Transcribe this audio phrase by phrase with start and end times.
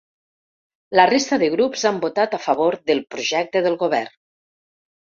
[0.99, 4.15] La resta de grups han votat a favor del projecte del govern.